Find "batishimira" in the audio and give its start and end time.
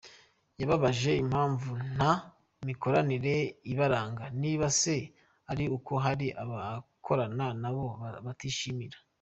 8.25-8.97